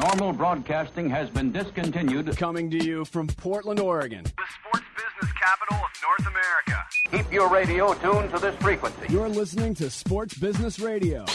[0.00, 2.34] Normal broadcasting has been discontinued.
[2.36, 4.24] Coming to you from Portland, Oregon.
[4.24, 6.84] The sports business capital of North America.
[7.10, 9.12] Keep your radio tuned to this frequency.
[9.12, 11.26] You're listening to Sports Business Radio.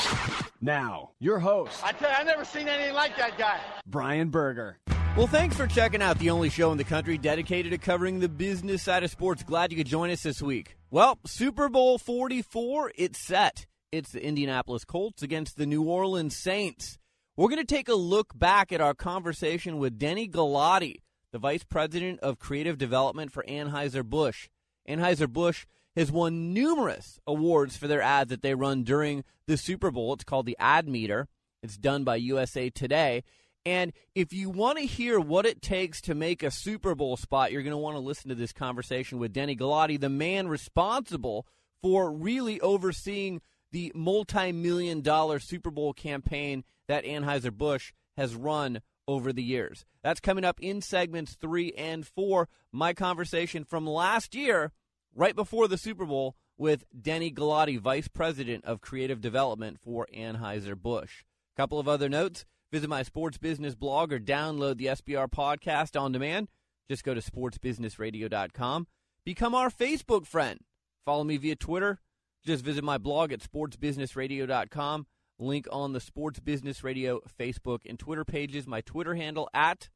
[0.59, 3.59] Now, your host, I tell you, I've never seen anything like that guy.
[3.85, 4.79] Brian Berger.
[5.15, 8.29] Well, thanks for checking out the only show in the country dedicated to covering the
[8.29, 9.43] business side of sports.
[9.43, 10.75] Glad you could join us this week.
[10.89, 13.67] Well, Super Bowl 44, it's set.
[13.91, 16.97] It's the Indianapolis Colts against the New Orleans Saints.
[17.37, 21.63] We're going to take a look back at our conversation with Denny Galati, the Vice
[21.63, 24.49] President of Creative Development for Anheuser-Busch.
[24.89, 30.13] Anheuser-Busch has won numerous awards for their ads that they run during the Super Bowl.
[30.13, 31.27] It's called the Ad Meter.
[31.61, 33.23] It's done by USA Today.
[33.67, 37.51] And if you want to hear what it takes to make a Super Bowl spot,
[37.51, 41.45] you're going to want to listen to this conversation with Denny Galati, the man responsible
[41.83, 43.41] for really overseeing
[43.77, 49.85] the multi million dollar Super Bowl campaign that Anheuser-Busch has run over the years.
[50.01, 52.49] That's coming up in segments three and four.
[52.71, 54.71] My conversation from last year,
[55.13, 61.21] right before the Super Bowl, with Denny Galati, Vice President of Creative Development for Anheuser-Busch.
[61.55, 62.45] A couple of other notes.
[62.71, 66.47] Visit my sports business blog or download the SBR podcast on demand.
[66.89, 68.87] Just go to sportsbusinessradio.com.
[69.23, 70.61] Become our Facebook friend.
[71.05, 71.99] Follow me via Twitter.
[72.47, 75.05] Just visit my blog at sportsbusinessradio.com.
[75.37, 78.65] Link on the Sports Business Radio Facebook and Twitter pages.
[78.65, 79.89] My Twitter handle at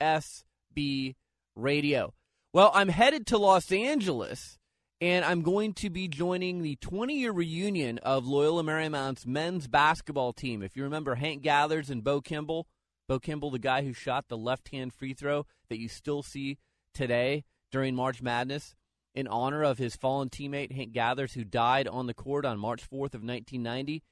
[0.00, 1.16] SB
[1.56, 2.14] Radio.
[2.52, 4.56] Well, I'm headed to Los Angeles
[5.00, 10.32] and I'm going to be joining the 20 year reunion of Loyola Marymount's men's basketball
[10.32, 10.62] team.
[10.62, 12.68] If you remember Hank Gathers and Bo Kimble,
[13.08, 16.58] Bo Kimble, the guy who shot the left hand free throw that you still see
[16.94, 18.76] today during March Madness,
[19.16, 22.82] in honor of his fallen teammate Hank Gathers, who died on the court on March
[22.82, 24.02] 4th of 1990.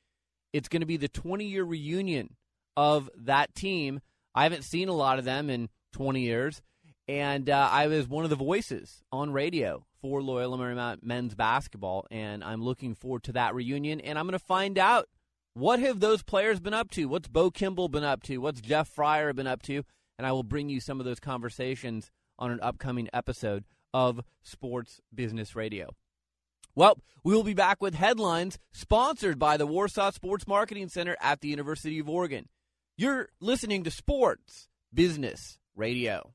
[0.52, 2.36] It's going to be the 20 year reunion
[2.76, 4.00] of that team.
[4.34, 6.62] I haven't seen a lot of them in 20 years,
[7.06, 12.06] and uh, I was one of the voices on radio for Loyola Marymount men's basketball,
[12.10, 14.00] and I'm looking forward to that reunion.
[14.00, 15.08] And I'm going to find out
[15.52, 17.04] what have those players been up to?
[17.04, 18.38] What's Bo Kimble been up to?
[18.38, 19.84] What's Jeff Fryer been up to?
[20.18, 25.00] And I will bring you some of those conversations on an upcoming episode of Sports
[25.14, 25.94] Business Radio.
[26.74, 31.40] Well, we will be back with headlines sponsored by the Warsaw Sports Marketing Center at
[31.40, 32.48] the University of Oregon.
[32.96, 36.34] You're listening to Sports Business Radio.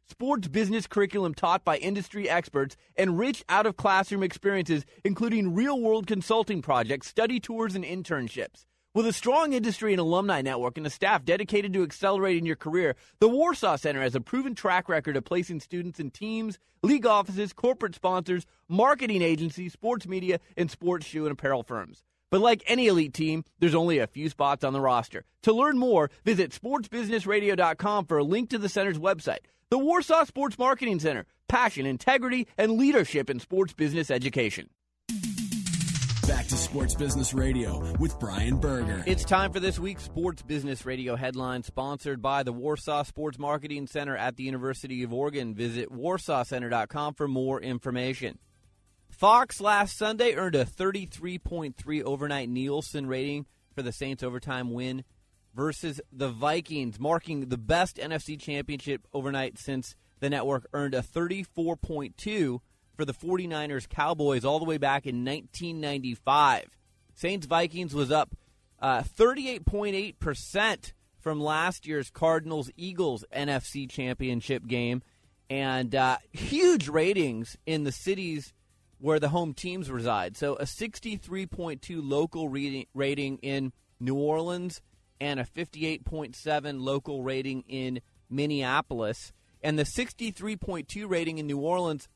[0.11, 5.79] sports business curriculum taught by industry experts, and rich out of classroom experiences, including real
[5.79, 8.65] world consulting projects, study tours, and internships.
[8.93, 12.97] With a strong industry and alumni network and a staff dedicated to accelerating your career,
[13.21, 17.53] the Warsaw Center has a proven track record of placing students in teams, league offices,
[17.53, 22.03] corporate sponsors, marketing agencies, sports media, and sports shoe and apparel firms.
[22.31, 25.25] But like any elite team, there's only a few spots on the roster.
[25.43, 29.39] To learn more, visit sportsbusinessradio.com for a link to the center's website.
[29.69, 31.25] The Warsaw Sports Marketing Center.
[31.49, 34.69] Passion, integrity, and leadership in sports business education.
[36.27, 39.03] Back to Sports Business Radio with Brian Berger.
[39.05, 43.85] It's time for this week's Sports Business Radio headline, sponsored by the Warsaw Sports Marketing
[43.85, 45.53] Center at the University of Oregon.
[45.53, 48.39] Visit warsawcenter.com for more information.
[49.21, 53.45] Fox last Sunday earned a 33.3 overnight Nielsen rating
[53.75, 55.03] for the Saints' overtime win
[55.53, 62.61] versus the Vikings, marking the best NFC championship overnight since the network earned a 34.2
[62.95, 66.65] for the 49ers Cowboys all the way back in 1995.
[67.13, 68.35] Saints Vikings was up
[68.79, 75.03] uh, 38.8% from last year's Cardinals Eagles NFC championship game,
[75.47, 78.51] and uh, huge ratings in the cities
[79.01, 80.37] where the home teams reside.
[80.37, 84.79] So a 63.2 local rating in New Orleans
[85.19, 89.33] and a 58.7 local rating in Minneapolis.
[89.63, 92.07] And the 63.2 rating in New Orleans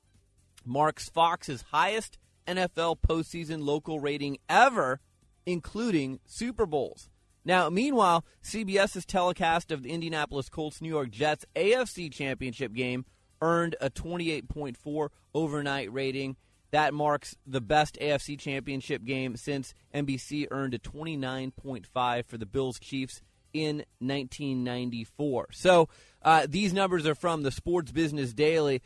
[0.64, 5.02] marks Fox's highest NFL postseason local rating ever,
[5.46, 7.10] including Super Bowls.
[7.44, 13.06] Now, meanwhile, CBS's telecast of the Indianapolis Colts New York Jets AFC Championship game
[13.42, 16.36] earned a 28.4 overnight rating.
[16.76, 22.80] That marks the best AFC Championship game since NBC earned a 29.5 for the Bills
[22.80, 23.22] Chiefs
[23.54, 25.48] in 1994.
[25.54, 25.88] So
[26.22, 28.82] uh, these numbers are from the Sports Business Daily.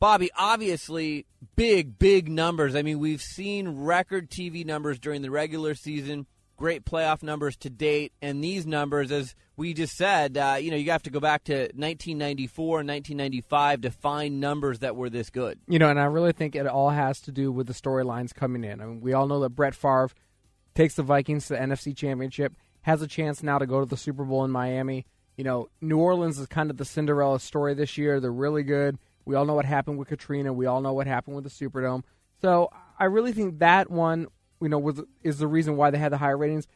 [0.00, 2.74] Bobby, obviously, big, big numbers.
[2.74, 6.26] I mean, we've seen record TV numbers during the regular season,
[6.62, 10.76] great playoff numbers to date, and these numbers, as we just said, uh, you know,
[10.76, 15.28] you have to go back to 1994 and 1995 to find numbers that were this
[15.28, 15.58] good.
[15.66, 18.62] You know, and I really think it all has to do with the storylines coming
[18.62, 18.80] in.
[18.80, 20.10] I mean, we all know that Brett Favre
[20.76, 23.96] takes the Vikings to the NFC Championship, has a chance now to go to the
[23.96, 25.04] Super Bowl in Miami.
[25.36, 28.20] You know, New Orleans is kind of the Cinderella story this year.
[28.20, 28.98] They're really good.
[29.24, 30.52] We all know what happened with Katrina.
[30.52, 32.04] We all know what happened with the Superdome.
[32.40, 32.70] So
[33.00, 34.28] I really think that one,
[34.62, 36.66] you know, was is the reason why they had the higher ratings.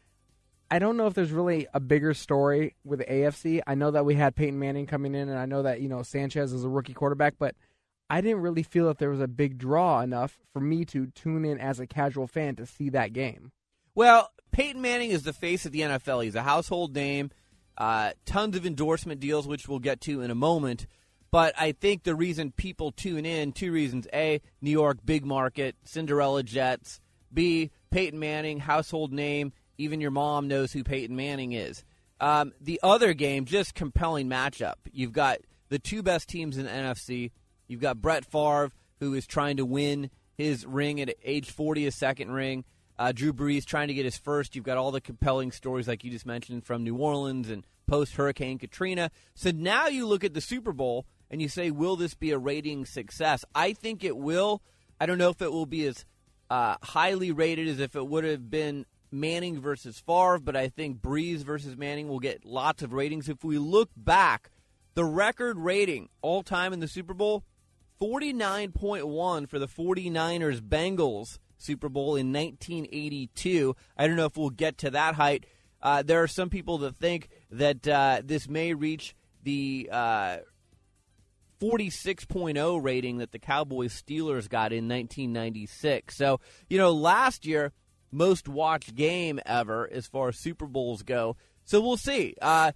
[0.71, 3.61] I don't know if there's really a bigger story with the AFC.
[3.67, 6.03] I know that we had Peyton Manning coming in, and I know that you know
[6.03, 7.55] Sanchez is a rookie quarterback, but
[8.11, 11.45] I didn't really feel that there was a big draw enough for me to tune
[11.45, 13.53] in as a casual fan to see that game.
[13.95, 16.25] Well, Peyton Manning is the face of the NFL.
[16.25, 17.31] He's a household name,
[17.79, 20.87] uh, tons of endorsement deals, which we'll get to in a moment.
[21.31, 24.07] But I think the reason people tune in, two reasons.
[24.13, 27.01] A, New York, big market, Cinderella Jets.
[27.33, 29.53] B, Peyton Manning, household name.
[29.79, 31.85] Even your mom knows who Peyton Manning is.
[32.21, 34.75] Um, the other game, just compelling matchup.
[34.91, 35.39] You've got
[35.69, 37.31] the two best teams in the NFC.
[37.69, 41.95] You've got Brett Favre, who is trying to win his ring at age 40, his
[41.95, 42.65] second ring.
[42.99, 44.57] Uh, Drew Brees trying to get his first.
[44.57, 48.15] You've got all the compelling stories, like you just mentioned, from New Orleans and post
[48.15, 49.11] Hurricane Katrina.
[49.35, 52.39] So now you look at the Super Bowl and you say, will this be a
[52.39, 53.45] rating success?
[53.55, 54.63] I think it will.
[54.99, 56.07] I don't know if it will be as
[56.51, 61.01] uh, highly rated as if it would have been Manning versus Favre, but I think
[61.01, 63.29] Brees versus Manning will get lots of ratings.
[63.29, 64.51] If we look back,
[64.95, 67.45] the record rating all time in the Super Bowl
[68.01, 73.75] 49.1 for the 49ers Bengals Super Bowl in 1982.
[73.97, 75.47] I don't know if we'll get to that height.
[75.83, 80.39] Uh, there are some people that think that uh, this may reach the uh,
[81.61, 86.17] 46.0 rating that the Cowboys Steelers got in 1996.
[86.17, 87.73] So, you know, last year,
[88.13, 91.37] most watched game ever as far as Super Bowls go.
[91.65, 92.35] So we'll see.
[92.41, 92.73] Uh,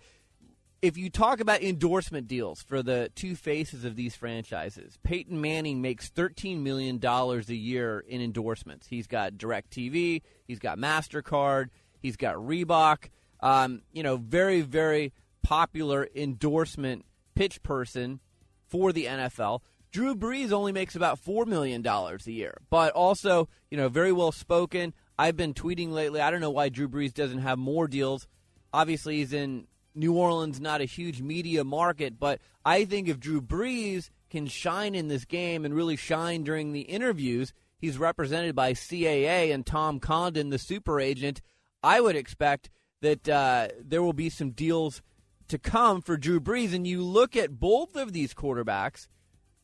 [0.82, 5.82] if you talk about endorsement deals for the two faces of these franchises, Peyton Manning
[5.82, 8.87] makes $13 million a year in endorsements.
[8.87, 11.69] He's got DirecTV, he's got MasterCard,
[12.00, 13.11] he's got Reebok.
[13.41, 15.12] Um, you know, very, very
[15.43, 17.05] popular endorsement
[17.35, 18.21] pitch person
[18.70, 19.61] for the NFL.
[19.93, 24.31] Drew Brees only makes about $4 million a year, but also, you know, very well
[24.31, 24.94] spoken.
[25.19, 26.20] I've been tweeting lately.
[26.20, 28.28] I don't know why Drew Brees doesn't have more deals.
[28.72, 33.43] Obviously, he's in New Orleans, not a huge media market, but I think if Drew
[33.43, 38.72] Brees can shine in this game and really shine during the interviews, he's represented by
[38.72, 41.43] CAA and Tom Condon, the super agent.
[41.82, 42.70] I would expect
[43.02, 45.02] that uh, there will be some deals
[45.50, 46.75] to come for Drew Brees.
[46.75, 49.06] And you look at both of these quarterbacks,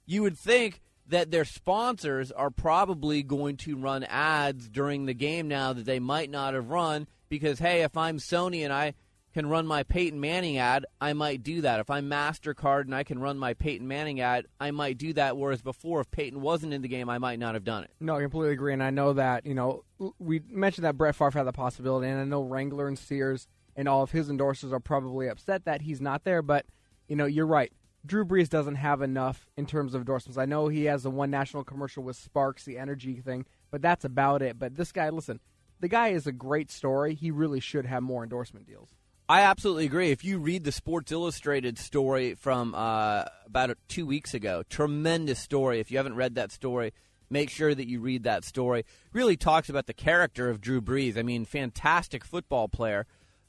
[0.04, 5.48] you would think that their sponsors are probably going to run ads during the game
[5.48, 8.94] now that they might not have run because, hey, if I'm Sony and I
[9.32, 11.78] can run my Peyton Manning ad, I might do that.
[11.78, 15.36] If I'm MasterCard and I can run my Peyton Manning ad, I might do that.
[15.36, 17.90] Whereas before, if Peyton wasn't in the game, I might not have done it.
[18.00, 18.72] No, I completely agree.
[18.72, 19.84] And I know that, you know,
[20.18, 23.46] we mentioned that Brett Favre had the possibility, and I know Wrangler and Sears
[23.76, 26.42] and all of his endorsers are probably upset that he's not there.
[26.42, 26.66] But,
[27.06, 27.72] you know, you're right.
[28.04, 30.38] Drew Brees doesn't have enough in terms of endorsements.
[30.38, 34.04] I know he has the one national commercial with Sparks, the energy thing, but that's
[34.04, 34.58] about it.
[34.58, 35.40] But this guy, listen,
[35.80, 37.14] the guy is a great story.
[37.14, 38.90] He really should have more endorsement deals.
[39.28, 40.12] I absolutely agree.
[40.12, 45.80] If you read the Sports Illustrated story from uh, about two weeks ago, tremendous story.
[45.80, 46.92] If you haven't read that story,
[47.28, 48.84] make sure that you read that story.
[49.12, 51.18] Really talks about the character of Drew Brees.
[51.18, 53.04] I mean, fantastic football player.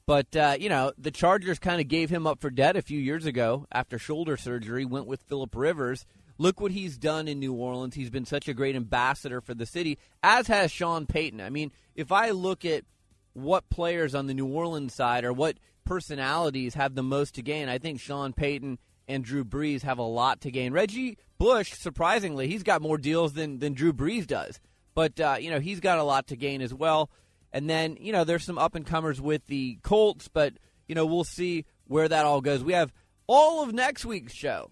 [0.08, 2.98] But, uh, you know, the Chargers kind of gave him up for dead a few
[2.98, 6.06] years ago after shoulder surgery, went with Philip Rivers.
[6.38, 7.94] Look what he's done in New Orleans.
[7.94, 11.42] He's been such a great ambassador for the city, as has Sean Payton.
[11.42, 12.84] I mean, if I look at
[13.34, 17.68] what players on the New Orleans side or what personalities have the most to gain.
[17.68, 20.72] I think Sean Payton and Drew Brees have a lot to gain.
[20.72, 24.58] Reggie Bush, surprisingly, he's got more deals than, than Drew Brees does.
[24.94, 27.10] But, uh, you know, he's got a lot to gain as well.
[27.52, 30.54] And then, you know, there's some up and comers with the Colts, but,
[30.86, 32.62] you know, we'll see where that all goes.
[32.62, 32.92] We have
[33.26, 34.70] all of next week's show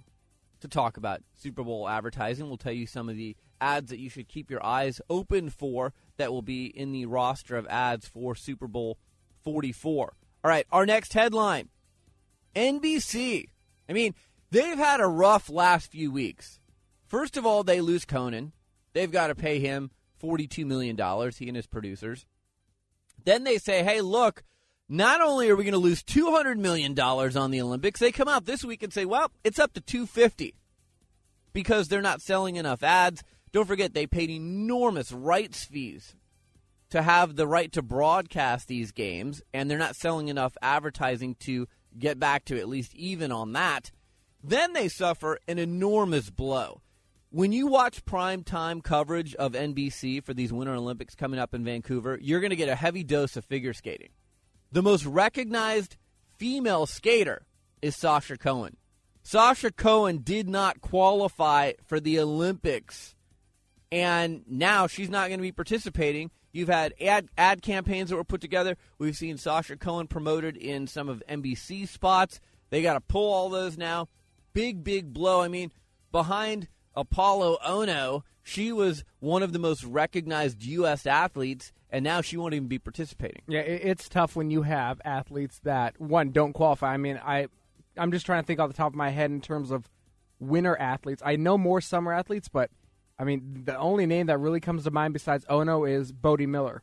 [0.61, 2.49] to talk about Super Bowl advertising.
[2.49, 5.92] We'll tell you some of the ads that you should keep your eyes open for
[6.16, 8.99] that will be in the roster of ads for Super Bowl
[9.45, 10.14] 44.
[10.45, 11.68] All right, our next headline
[12.54, 13.49] NBC.
[13.88, 14.14] I mean,
[14.50, 16.61] they've had a rough last few weeks.
[17.06, 18.52] First of all, they lose Conan.
[18.92, 19.90] They've got to pay him
[20.23, 20.97] $42 million,
[21.38, 22.26] he and his producers.
[23.26, 24.45] Then they say, hey, look,
[24.88, 28.47] not only are we going to lose $200 million on the Olympics, they come out
[28.47, 30.54] this week and say, well, it's up to 250
[31.52, 33.25] because they're not selling enough ads.
[33.50, 36.14] Don't forget, they paid enormous rights fees
[36.90, 41.66] to have the right to broadcast these games, and they're not selling enough advertising to
[41.99, 43.90] get back to at least even on that.
[44.42, 46.80] Then they suffer an enormous blow.
[47.37, 51.64] When you watch prime time coverage of NBC for these Winter Olympics coming up in
[51.64, 54.09] Vancouver, you're going to get a heavy dose of figure skating.
[54.73, 55.99] The most recognized
[56.38, 57.45] female skater
[57.83, 58.78] is Sasha Cohen.
[59.23, 63.14] Sasha Cohen did not qualify for the Olympics,
[63.93, 66.31] and now she's not going to be participating.
[66.52, 68.78] You've had ad, ad campaigns that were put together.
[68.99, 72.40] We've seen Sasha Cohen promoted in some of NBC spots.
[72.71, 74.09] They got to pull all those now.
[74.55, 75.43] Big, big blow.
[75.43, 75.71] I mean,
[76.11, 81.07] behind Apolo Ohno, she was one of the most recognized U.S.
[81.07, 83.43] athletes, and now she won't even be participating.
[83.49, 86.95] Yeah, it's tough when you have athletes that one don't qualify.
[86.95, 87.49] I mean, I
[87.99, 89.88] I'm just trying to think off the top of my head in terms of
[90.38, 91.23] winter athletes.
[91.25, 92.71] I know more summer athletes, but
[93.19, 96.83] I mean, the only name that really comes to mind besides Ohno is Bode Miller,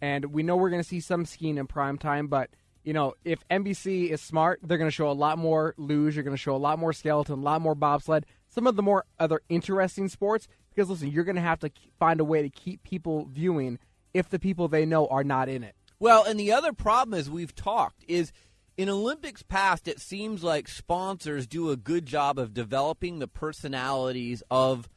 [0.00, 2.50] and we know we're going to see some skiing in prime time, but
[2.82, 6.16] you know, if NBC is smart, they're going to show a lot more luge.
[6.16, 8.82] You're going to show a lot more skeleton, a lot more bobsled, some of the
[8.82, 10.46] more other interesting sports.
[10.74, 13.78] Because listen, you're going to have to find a way to keep people viewing
[14.12, 15.74] if the people they know are not in it.
[15.98, 18.32] Well, and the other problem, as we've talked, is
[18.76, 24.42] in Olympics past, it seems like sponsors do a good job of developing the personalities
[24.50, 24.88] of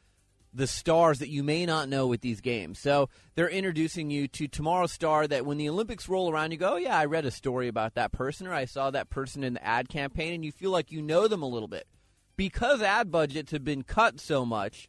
[0.54, 2.78] the stars that you may not know with these games.
[2.78, 6.74] So they're introducing you to tomorrow's star that when the Olympics roll around, you go,
[6.74, 9.54] oh, yeah, I read a story about that person or I saw that person in
[9.54, 11.86] the ad campaign, and you feel like you know them a little bit.
[12.36, 14.88] Because ad budgets have been cut so much,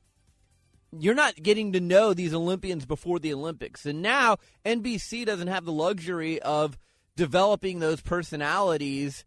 [0.91, 3.85] you're not getting to know these Olympians before the Olympics.
[3.85, 6.77] And now NBC doesn't have the luxury of
[7.15, 9.25] developing those personalities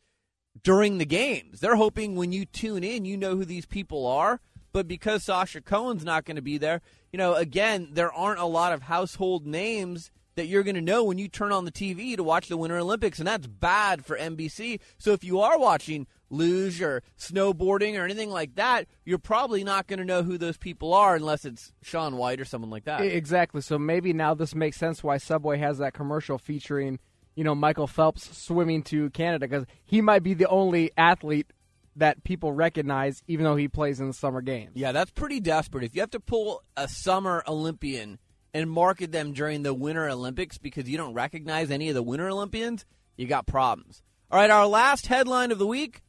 [0.62, 1.60] during the games.
[1.60, 4.40] They're hoping when you tune in, you know who these people are
[4.72, 6.80] but because Sasha Cohen's not going to be there,
[7.12, 11.02] you know, again, there aren't a lot of household names that you're going to know
[11.02, 14.16] when you turn on the TV to watch the Winter Olympics, and that's bad for
[14.16, 14.80] NBC.
[14.98, 19.86] So if you are watching luge or snowboarding or anything like that, you're probably not
[19.86, 23.00] going to know who those people are unless it's Shaun White or someone like that.
[23.00, 23.60] Exactly.
[23.60, 26.98] So maybe now this makes sense why Subway has that commercial featuring,
[27.34, 31.52] you know, Michael Phelps swimming to Canada because he might be the only athlete
[31.96, 34.72] that people recognize, even though he plays in the summer games.
[34.74, 35.84] Yeah, that's pretty desperate.
[35.84, 38.18] If you have to pull a summer Olympian
[38.54, 42.28] and market them during the Winter Olympics because you don't recognize any of the Winter
[42.28, 44.02] Olympians, you got problems.
[44.30, 46.02] All right, our last headline of the week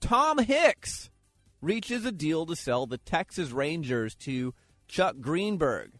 [0.00, 1.10] Tom Hicks
[1.60, 4.54] reaches a deal to sell the Texas Rangers to
[4.88, 5.92] Chuck Greenberg.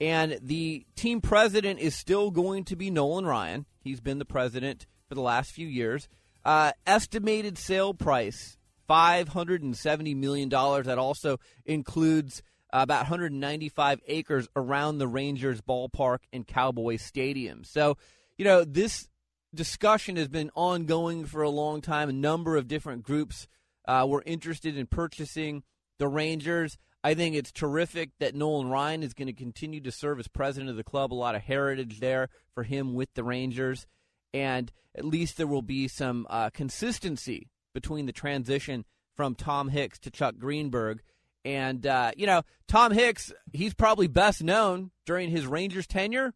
[0.00, 3.66] And the team president is still going to be Nolan Ryan.
[3.80, 6.08] He's been the president for the last few years.
[6.44, 8.56] Uh, estimated sale price
[8.88, 10.48] $570 million.
[10.48, 17.64] That also includes about 195 acres around the Rangers ballpark and Cowboy Stadium.
[17.64, 17.96] So,
[18.36, 19.08] you know, this
[19.54, 22.08] discussion has been ongoing for a long time.
[22.08, 23.46] A number of different groups
[23.86, 25.62] uh, were interested in purchasing
[25.98, 26.76] the Rangers.
[27.02, 30.70] I think it's terrific that Nolan Ryan is going to continue to serve as president
[30.70, 31.12] of the club.
[31.12, 33.86] A lot of heritage there for him with the Rangers.
[34.32, 38.84] And at least there will be some uh, consistency between the transition
[39.14, 41.02] from Tom Hicks to Chuck Greenberg.
[41.44, 46.32] And, uh, you know, Tom Hicks, he's probably best known during his Rangers tenure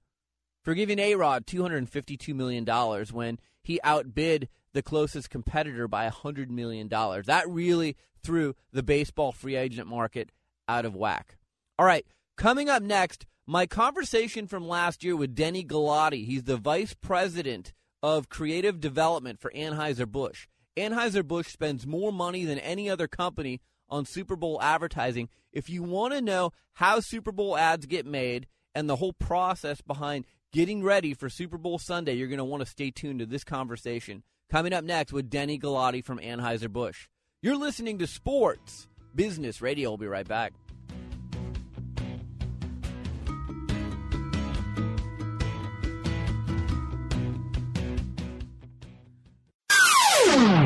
[0.69, 2.67] for giving A Rod $252 million
[3.11, 6.91] when he outbid the closest competitor by $100 million.
[6.91, 10.31] That really threw the baseball free agent market
[10.69, 11.39] out of whack.
[11.79, 12.05] All right,
[12.37, 16.27] coming up next, my conversation from last year with Denny Galati.
[16.27, 17.73] He's the vice president
[18.03, 20.49] of creative development for Anheuser-Busch.
[20.77, 25.31] Anheuser-Busch spends more money than any other company on Super Bowl advertising.
[25.51, 29.81] If you want to know how Super Bowl ads get made and the whole process
[29.81, 33.27] behind getting ready for Super Bowl Sunday, you're going to want to stay tuned to
[33.27, 34.23] this conversation.
[34.51, 37.09] Coming up next with Denny Galati from Anheuser-Busch.
[37.43, 39.91] You're listening to Sports Business Radio.
[39.91, 40.53] We'll be right back.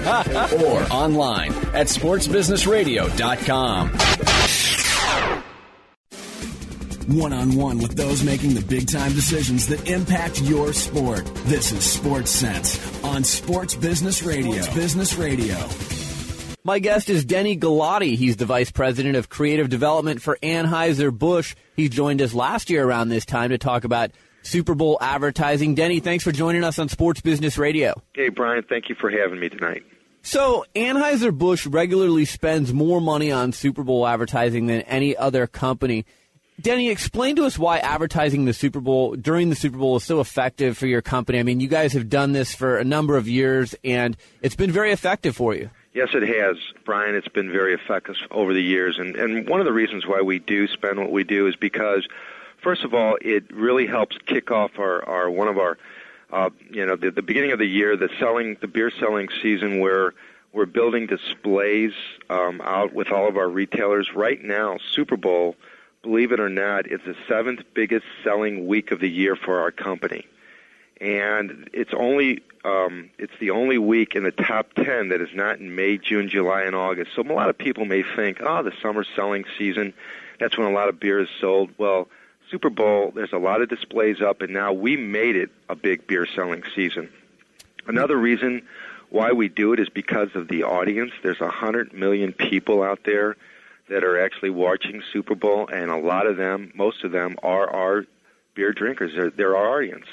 [0.64, 3.90] or online at sportsbusinessradio.com.
[7.08, 11.24] One on one with those making the big time decisions that impact your sport.
[11.46, 14.60] This is Sports Sense on Sports Business Radio.
[14.60, 15.56] Sports Business Radio.
[16.62, 18.16] My guest is Denny Galati.
[18.16, 21.56] He's the Vice President of Creative Development for Anheuser-Busch.
[21.74, 25.74] He joined us last year around this time to talk about Super Bowl advertising.
[25.74, 28.00] Denny, thanks for joining us on Sports Business Radio.
[28.14, 29.84] Hey, Brian, thank you for having me tonight.
[30.22, 36.04] So, Anheuser-Busch regularly spends more money on Super Bowl advertising than any other company.
[36.60, 40.20] Denny, explain to us why advertising the Super Bowl during the Super Bowl is so
[40.20, 41.38] effective for your company.
[41.38, 44.70] I mean, you guys have done this for a number of years, and it's been
[44.70, 45.70] very effective for you.
[45.94, 47.14] Yes, it has, Brian.
[47.14, 50.38] It's been very effective over the years, and and one of the reasons why we
[50.38, 52.06] do spend what we do is because,
[52.62, 55.78] first of all, it really helps kick off our, our one of our,
[56.32, 59.80] uh, you know, the, the beginning of the year, the selling, the beer selling season,
[59.80, 60.14] where
[60.52, 61.92] we're building displays
[62.28, 64.78] um, out with all of our retailers right now.
[64.92, 65.56] Super Bowl,
[66.02, 69.70] believe it or not, is the seventh biggest selling week of the year for our
[69.70, 70.26] company
[71.00, 75.60] and it's only um, it's the only week in the top ten that is not
[75.60, 77.12] in May, June, July, and August.
[77.16, 79.94] So a lot of people may think, oh, the summer selling season,
[80.38, 81.70] that's when a lot of beer is sold.
[81.78, 82.08] Well,
[82.50, 86.06] Super Bowl, there's a lot of displays up, and now we made it a big
[86.06, 87.10] beer selling season.
[87.86, 88.62] Another reason
[89.10, 91.12] why we do it is because of the audience.
[91.22, 93.36] There's hundred million people out there
[93.88, 97.68] that are actually watching Super Bowl, and a lot of them, most of them, are
[97.68, 98.06] our
[98.54, 99.14] beer drinkers.
[99.14, 100.06] They're, they're our audience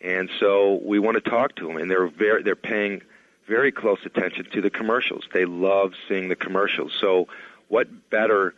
[0.00, 3.02] and so we want to talk to them, and they're very they're paying
[3.46, 5.24] very close attention to the commercials.
[5.32, 6.92] They love seeing the commercials.
[7.00, 7.28] So,
[7.68, 8.54] what better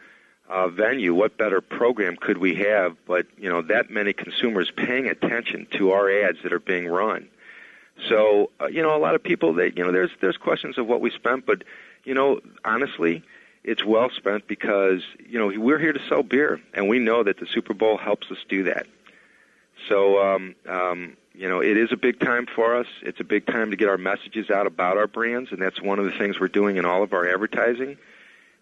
[0.51, 2.97] uh, venue, what better program could we have?
[3.07, 7.29] But you know that many consumers paying attention to our ads that are being run.
[8.09, 10.87] So uh, you know a lot of people they you know there's there's questions of
[10.87, 11.65] what we spent, but
[12.05, 13.23] you know honestly
[13.63, 17.39] it's well spent because you know we're here to sell beer, and we know that
[17.39, 18.87] the Super Bowl helps us do that.
[19.89, 22.87] So um, um, you know, it is a big time for us.
[23.03, 25.99] It's a big time to get our messages out about our brands, and that's one
[25.99, 27.97] of the things we're doing in all of our advertising.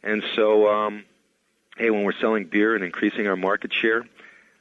[0.02, 1.04] And so, um,
[1.78, 4.04] hey, when we're selling beer and increasing our market share,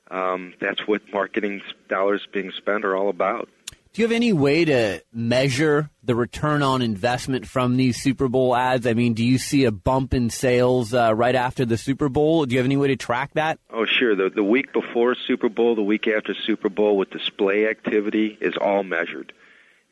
[0.10, 3.50] um, that's what marketing dollars being spent are all about.
[3.94, 8.56] Do you have any way to measure the return on investment from these Super Bowl
[8.56, 8.86] ads?
[8.86, 12.46] I mean, do you see a bump in sales uh, right after the Super Bowl?
[12.46, 13.60] Do you have any way to track that?
[13.72, 14.16] Oh, sure.
[14.16, 18.54] The, the week before Super Bowl, the week after Super Bowl with display activity is
[18.56, 19.34] all measured.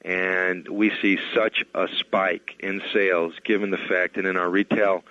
[0.04, 5.04] And we see such a spike in sales given the fact that in our retail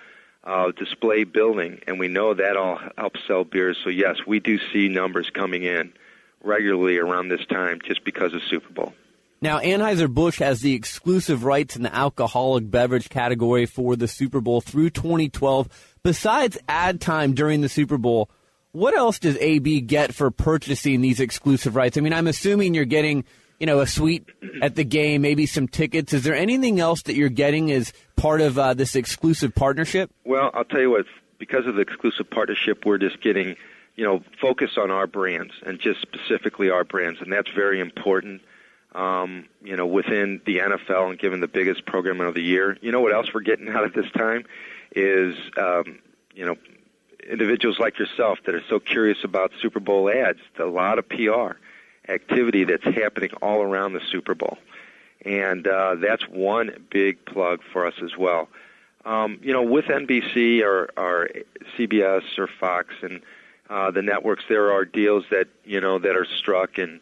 [0.45, 3.77] uh, display building, and we know that all helps sell beers.
[3.83, 5.93] So, yes, we do see numbers coming in
[6.43, 8.93] regularly around this time just because of Super Bowl.
[9.41, 14.61] Now, Anheuser-Busch has the exclusive rights in the alcoholic beverage category for the Super Bowl
[14.61, 15.67] through 2012.
[16.03, 18.29] Besides ad time during the Super Bowl,
[18.71, 21.97] what else does AB get for purchasing these exclusive rights?
[21.97, 23.23] I mean, I'm assuming you're getting,
[23.59, 24.27] you know, a suite
[24.61, 26.13] at the game, maybe some tickets.
[26.13, 30.11] Is there anything else that you're getting as part of uh, this exclusive partnership?
[30.23, 31.05] Well, I'll tell you what,
[31.39, 33.55] because of the exclusive partnership, we're just getting–
[33.95, 38.41] you know, focus on our brands and just specifically our brands, and that's very important.
[38.93, 42.91] Um, you know, within the NFL and given the biggest program of the year, you
[42.91, 44.45] know what else we're getting out of this time
[44.95, 45.99] is, um,
[46.33, 46.55] you know,
[47.29, 50.39] individuals like yourself that are so curious about Super Bowl ads.
[50.59, 51.57] A lot of PR
[52.07, 54.57] activity that's happening all around the Super Bowl,
[55.23, 58.49] and uh, that's one big plug for us as well.
[59.05, 61.29] Um, you know, with NBC or, or
[61.77, 63.21] CBS or Fox and
[63.69, 66.99] uh, the networks, there are deals that you know that are struck, and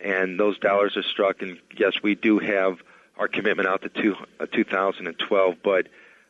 [0.00, 1.42] and those dollars are struck.
[1.42, 2.78] And yes, we do have
[3.16, 5.56] our commitment out to two, uh, 2012.
[5.62, 5.88] But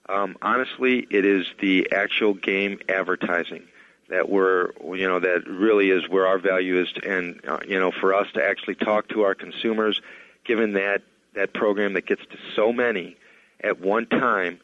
[0.08, 3.66] um, honestly, it is the actual game advertising
[4.08, 7.90] that we're you know that really is where our value is, and uh, you know
[7.90, 10.00] for us to actually talk to our consumers,
[10.44, 11.02] given that
[11.34, 13.16] that program that gets to so many
[13.60, 14.60] at one time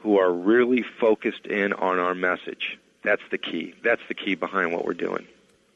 [0.00, 2.78] who are really focused in on our message.
[3.02, 3.74] That's the key.
[3.82, 5.26] That's the key behind what we're doing.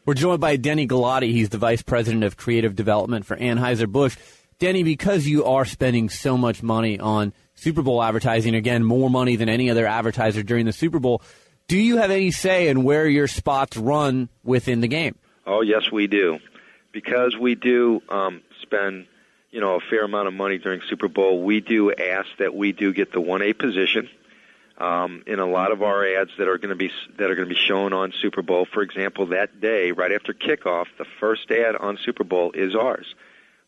[0.06, 1.30] We're joined by Denny Galati.
[1.30, 4.16] He's the Vice President of Creative Development for Anheuser-Busch.
[4.58, 9.36] Denny, because you are spending so much money on Super Bowl advertising, again, more money
[9.36, 11.22] than any other advertiser during the Super Bowl,
[11.70, 15.16] do you have any say in where your spots run within the game?
[15.46, 16.38] Oh, yes, we do.
[16.92, 19.06] Because we do um, spend,
[19.50, 22.72] you know, a fair amount of money during Super Bowl, we do ask that we
[22.72, 24.08] do get the 1A position–
[24.80, 27.46] um, in a lot of our ads that are going to be that are going
[27.46, 28.64] to be shown on Super Bowl.
[28.64, 33.14] For example, that day, right after kickoff, the first ad on Super Bowl is ours.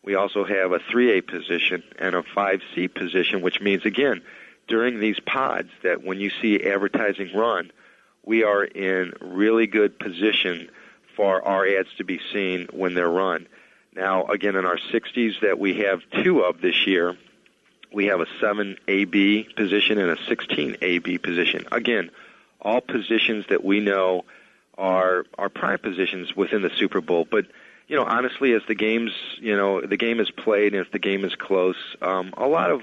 [0.03, 4.21] We also have a 3A position and a 5C position, which means again,
[4.67, 7.71] during these pods, that when you see advertising run,
[8.25, 10.69] we are in really good position
[11.15, 13.47] for our ads to be seen when they're run.
[13.95, 17.15] Now, again, in our 60s that we have two of this year,
[17.91, 21.65] we have a 7AB position and a 16AB position.
[21.71, 22.09] Again,
[22.59, 24.25] all positions that we know
[24.77, 27.27] are are prime positions within the Super Bowl.
[27.29, 27.45] But
[27.87, 30.99] you know, honestly, as the games, you know, the game is played and if the
[30.99, 32.81] game is close, um, a lot of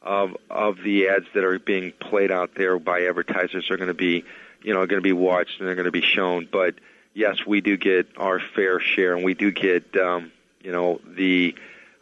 [0.00, 3.94] of of the ads that are being played out there by advertisers are going to
[3.94, 4.24] be,
[4.66, 6.48] you know, going to be watched and they're going to be shown.
[6.50, 6.74] But
[7.14, 11.54] yes, we do get our fair share, and we do get, um, you know, the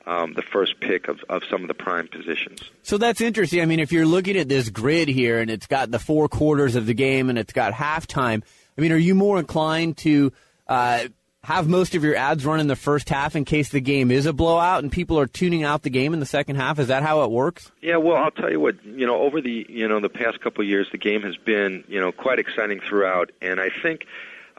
[0.07, 2.63] um, the first pick of, of some of the prime positions.
[2.83, 3.61] So that's interesting.
[3.63, 6.75] I mean, if you're looking at this grid here and it's got the four quarters
[6.77, 8.43] of the game and it's got halftime,
[8.77, 10.33] I mean, are you more inclined to
[10.67, 11.05] uh,
[11.45, 14.25] have most of your ads run in the first half in case the game is
[14.25, 16.79] a blowout and people are tuning out the game in the second half?
[16.79, 17.71] Is that how it works?
[17.83, 18.83] Yeah, well, I'll tell you what.
[18.85, 21.85] You know, over the you know the past couple of years, the game has been
[21.87, 24.07] you know quite exciting throughout, and I think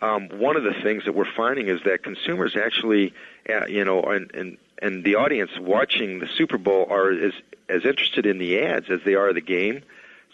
[0.01, 3.13] um, one of the things that we're finding is that consumers actually,
[3.49, 7.33] uh, you know, and, and and the audience watching the Super Bowl are as
[7.67, 9.81] as interested in the ads as they are the game.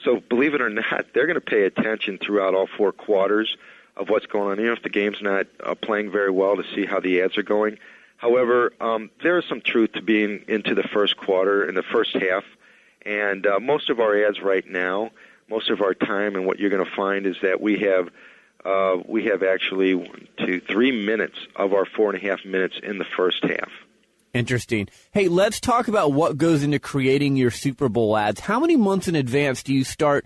[0.03, 3.55] So believe it or not, they're going to pay attention throughout all four quarters
[3.97, 6.86] of what's going on, even if the game's not uh, playing very well, to see
[6.86, 7.77] how the ads are going.
[8.17, 12.13] However, um, there is some truth to being into the first quarter and the first
[12.13, 12.43] half,
[13.06, 15.12] and uh, most of our ads right now,
[15.49, 18.10] most of our time, and what you're going to find is that we have
[18.63, 22.99] uh, we have actually two, three minutes of our four and a half minutes in
[22.99, 23.71] the first half.
[24.34, 24.88] Interesting.
[25.12, 28.39] Hey, let's talk about what goes into creating your Super Bowl ads.
[28.39, 30.25] How many months in advance do you start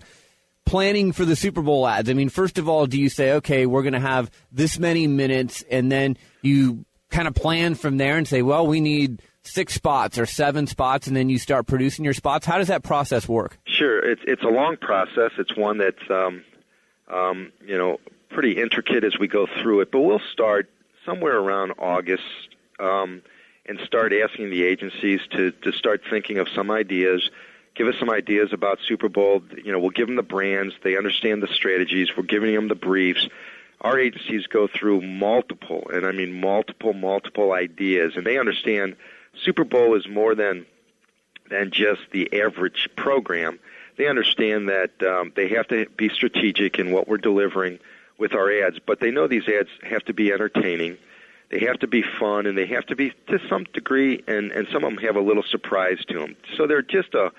[0.66, 2.10] planning for the Super Bowl ads?
[2.10, 5.06] I mean, first of all, do you say, okay, we're going to have this many
[5.06, 9.72] minutes, and then you kind of plan from there and say, well, we need six
[9.72, 12.44] spots or seven spots, and then you start producing your spots?
[12.44, 13.58] How does that process work?
[13.64, 13.98] Sure.
[13.98, 15.30] It's, it's a long process.
[15.38, 16.44] It's one that's, um,
[17.08, 17.98] um, you know,
[18.28, 20.68] pretty intricate as we go through it, but we'll start
[21.06, 22.22] somewhere around August.
[22.78, 23.22] Um,
[23.68, 27.30] and start asking the agencies to, to start thinking of some ideas.
[27.76, 29.42] Give us some ideas about Super Bowl.
[29.62, 30.74] You know, we'll give them the brands.
[30.82, 32.08] They understand the strategies.
[32.16, 33.28] We're giving them the briefs.
[33.82, 38.96] Our agencies go through multiple, and I mean multiple, multiple ideas, and they understand
[39.44, 40.64] Super Bowl is more than
[41.50, 43.60] than just the average program.
[43.98, 47.78] They understand that um, they have to be strategic in what we're delivering
[48.18, 50.96] with our ads, but they know these ads have to be entertaining
[51.50, 54.66] they have to be fun, and they have to be to some degree, and and
[54.72, 56.36] some of them have a little surprise to them.
[56.56, 57.30] So they're just a,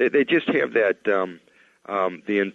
[0.00, 1.40] they, they just have that um,
[1.84, 2.52] um, the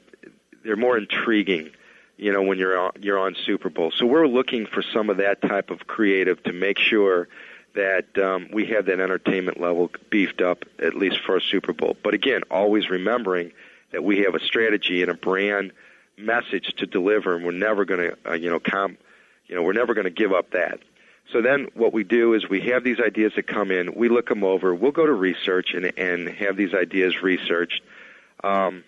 [0.64, 1.70] they're more intriguing,
[2.18, 3.92] you know, when you're on, you're on Super Bowl.
[3.92, 7.28] So we're looking for some of that type of creative to make sure
[7.76, 11.96] that um, we have that entertainment level beefed up at least for a Super Bowl.
[12.02, 13.52] But again, always remembering
[13.92, 15.72] that we have a strategy and a brand
[16.18, 18.98] message to deliver, and we're never going to, uh, you know, com-
[19.46, 20.80] you know, we're never going to give up that.
[21.32, 24.30] So then what we do is we have these ideas that come in, we look
[24.30, 27.82] them over, we'll go to research and, and have these ideas researched.
[28.44, 28.84] Um,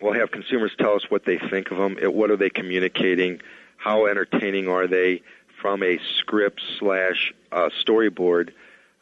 [0.00, 3.40] we'll have consumers tell us what they think of them, what are they communicating,
[3.76, 5.22] how entertaining are they
[5.60, 8.50] from a script slash uh, storyboard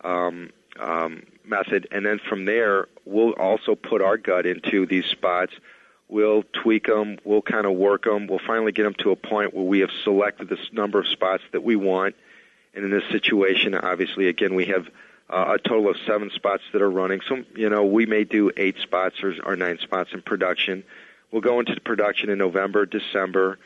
[0.02, 5.52] um, um, method, and then from there we'll also put our gut into these spots.
[6.08, 9.54] We'll tweak them, we'll kind of work them, we'll finally get them to a point
[9.54, 12.14] where we have selected this number of spots that we want
[12.74, 14.88] and in this situation, obviously, again, we have
[15.28, 17.20] uh, a total of seven spots that are running.
[17.26, 20.85] So, you know, we may do eight spots or, or nine spots in production.
[21.30, 23.58] We'll go into production in November, December,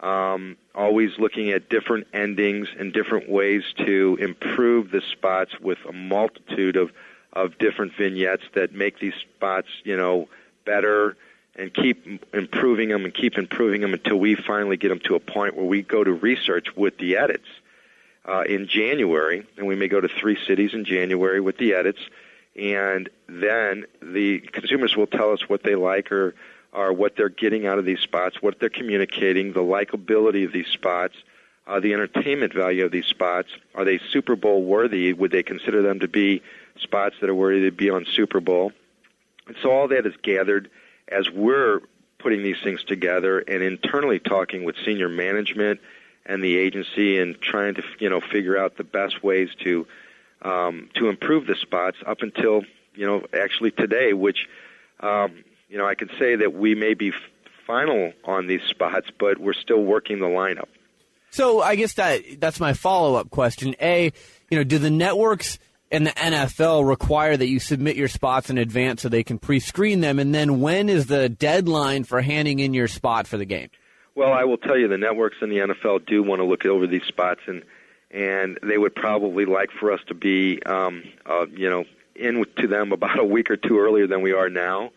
[0.00, 5.92] um, always looking at different endings and different ways to improve the spots with a
[5.92, 6.92] multitude of,
[7.32, 10.28] of different vignettes that make these spots, you know,
[10.66, 11.16] better
[11.56, 15.20] and keep improving them and keep improving them until we finally get them to a
[15.20, 17.46] point where we go to research with the edits
[18.26, 22.00] uh, in January, and we may go to three cities in January with the edits,
[22.56, 26.34] and then the consumers will tell us what they like or
[26.72, 30.66] or what they're getting out of these spots, what they're communicating, the likability of these
[30.66, 31.14] spots,
[31.68, 33.48] uh, the entertainment value of these spots.
[33.76, 35.12] Are they Super Bowl worthy?
[35.12, 36.42] Would they consider them to be
[36.80, 38.72] spots that are worthy to be on Super Bowl?
[39.46, 40.68] And so all that is gathered
[41.06, 41.80] as we're
[42.18, 45.80] putting these things together and internally talking with senior management
[46.26, 49.86] and the agency and trying to you know figure out the best ways to
[50.42, 52.62] um, to improve the spots up until
[52.94, 54.48] you know actually today, which
[55.00, 57.12] um, you know I can say that we may be
[57.66, 60.68] final on these spots, but we're still working the lineup.
[61.30, 63.74] So I guess that that's my follow up question.
[63.80, 64.12] A,
[64.50, 65.58] you know, do the networks
[65.90, 70.00] and the NFL require that you submit your spots in advance so they can pre-screen
[70.00, 70.18] them?
[70.18, 73.70] And then when is the deadline for handing in your spot for the game?
[74.14, 76.86] Well, I will tell you, the networks and the NFL do want to look over
[76.86, 77.62] these spots, and
[78.10, 82.68] and they would probably like for us to be, um, uh, you know, in to
[82.68, 84.92] them about a week or two earlier than we are now.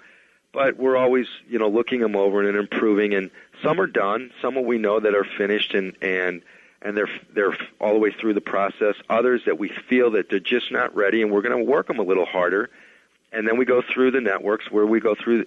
[0.53, 3.15] But we're always, you know, looking them over and improving.
[3.15, 3.31] And
[3.63, 6.43] some are done, some we know that are finished, and and
[6.83, 8.95] and they're they're all the way through the process.
[9.09, 11.97] Others that we feel that they're just not ready, and we're going to work them
[11.97, 12.69] a little harder.
[13.31, 15.45] And then we go through the networks where we go through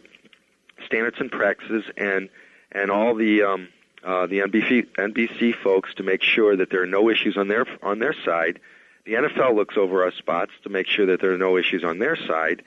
[0.85, 2.29] standards and practices and
[2.73, 3.69] and all the um,
[4.05, 7.67] uh, the NBC, NBC folks to make sure that there are no issues on their
[7.83, 8.61] on their side.
[9.05, 11.99] The NFL looks over our spots to make sure that there are no issues on
[11.99, 12.63] their side,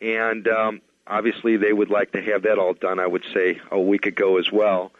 [0.00, 2.98] and um, obviously they would like to have that all done.
[2.98, 4.92] I would say a week ago as well,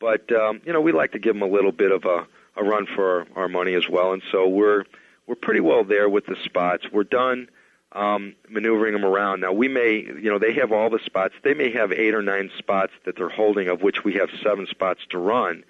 [0.00, 2.64] but um, you know we like to give them a little bit of a, a
[2.64, 4.84] run for our, our money as well, and so we're
[5.26, 6.84] we're pretty well there with the spots.
[6.92, 7.48] We're done
[7.94, 9.40] um, maneuvering them around.
[9.40, 11.34] Now we may, you know, they have all the spots.
[11.42, 14.66] They may have eight or nine spots that they're holding, of which we have seven
[14.66, 15.64] spots to run,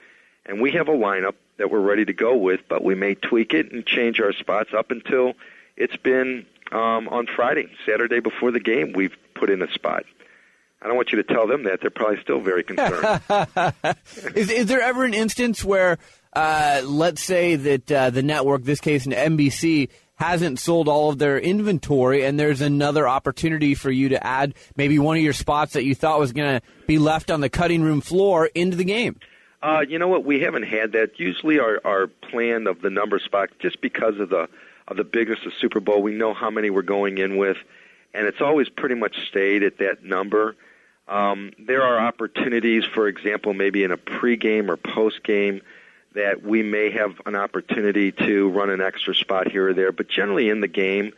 [0.46, 2.60] and we have a lineup that we're ready to go with.
[2.68, 5.34] But we may tweak it and change our spots up until
[5.76, 8.92] it's been um, on Friday, Saturday before the game.
[8.94, 10.04] We've put in a spot.
[10.80, 13.20] I don't want you to tell them that; they're probably still very concerned.
[14.34, 15.98] is, is there ever an instance where,
[16.34, 21.18] uh, let's say that uh, the network, this case an NBC, hasn't sold all of
[21.18, 25.72] their inventory and there's another opportunity for you to add maybe one of your spots
[25.72, 28.84] that you thought was going to be left on the cutting room floor into the
[28.84, 29.18] game?
[29.62, 30.24] Uh, you know what?
[30.24, 31.18] We haven't had that.
[31.18, 34.46] Usually, our our plan of the number spots, just because of the
[34.86, 37.56] of the biggest of Super Bowl, we know how many we're going in with,
[38.12, 40.54] and it's always pretty much stayed at that number.
[41.08, 45.62] Um, there are opportunities, for example, maybe in a pregame or postgame
[46.14, 49.92] that we may have an opportunity to run an extra spot here or there.
[49.92, 51.12] But generally in the game,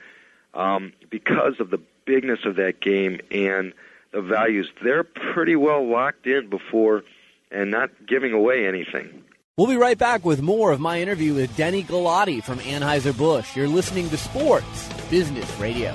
[0.54, 3.72] um, because of the bigness of that game and
[4.12, 7.04] the values, they're pretty well locked in before
[7.50, 9.22] and not giving away anything.
[9.56, 13.56] We'll be right back with more of my interview with Denny Galati from Anheuser-Busch.
[13.56, 15.94] You're listening to Sports Business Radio.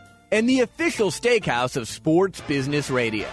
[0.31, 3.27] and the official steakhouse of Sports Business Radio.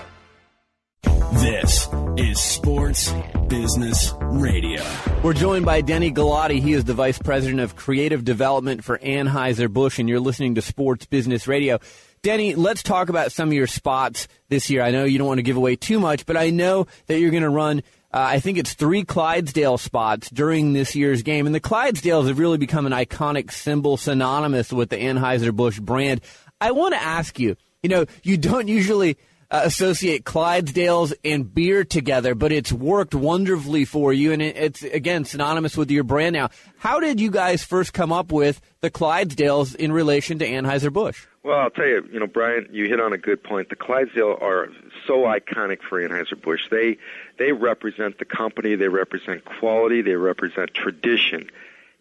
[1.34, 3.12] This is Sports
[3.46, 4.82] Business Radio.
[5.22, 6.60] We're joined by Denny Galati.
[6.60, 11.06] He is the Vice President of Creative Development for Anheuser-Busch, and you're listening to Sports
[11.06, 11.78] Business Radio.
[12.22, 14.82] Denny, let's talk about some of your spots this year.
[14.82, 17.30] I know you don't want to give away too much, but I know that you're
[17.30, 21.44] going to run uh, I think it's three Clydesdale spots during this year's game.
[21.44, 26.22] And the Clydesdales have really become an iconic symbol synonymous with the Anheuser-Busch brand.
[26.60, 29.16] I want to ask you, you know, you don't usually
[29.50, 34.82] uh, associate Clydesdales and beer together, but it's worked wonderfully for you, and it, it's
[34.82, 36.50] again synonymous with your brand now.
[36.78, 41.26] How did you guys first come up with the Clydesdales in relation to Anheuser Busch?
[41.42, 43.70] Well, I'll tell you, you know, Brian, you hit on a good point.
[43.70, 44.68] The Clydesdale are
[45.06, 46.68] so iconic for Anheuser Busch.
[46.70, 46.98] They
[47.38, 48.74] they represent the company.
[48.74, 50.02] They represent quality.
[50.02, 51.48] They represent tradition,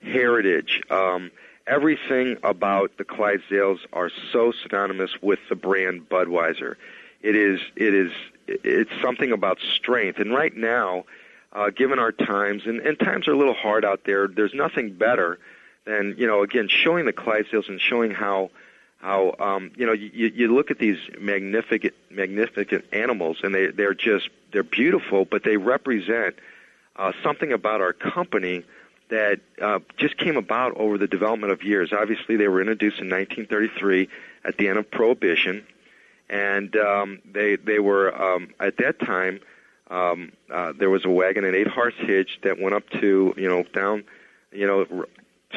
[0.02, 0.82] heritage.
[0.90, 1.32] Um,
[1.68, 6.76] everything about the Clydesdales are so synonymous with the brand Budweiser.
[7.22, 8.12] It is it is
[8.48, 10.20] it's something about strength.
[10.20, 11.06] And right now,
[11.52, 14.94] uh, given our times, and, and times are a little hard out there, there's nothing
[14.94, 15.40] better
[15.86, 18.50] than you know again showing the Clydesdales and showing how
[18.98, 23.94] how um, you know you, you look at these magnificent magnificent animals and they they're
[23.94, 26.36] just they're beautiful, but they represent
[26.96, 28.64] uh, something about our company
[29.10, 31.94] that uh, just came about over the development of years.
[31.94, 34.10] Obviously, they were introduced in 1933
[34.44, 35.66] at the end of Prohibition,
[36.30, 39.40] and um, they they were um, at that time.
[39.90, 43.64] Um, uh, there was a wagon, an eight-horse hitch that went up to you know
[43.74, 44.04] down,
[44.52, 45.06] you know,